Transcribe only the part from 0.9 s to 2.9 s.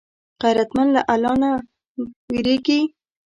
له الله نه وېرېږي